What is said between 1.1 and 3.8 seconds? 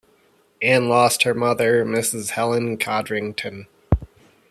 her mother, Mrs. Helen Codrington.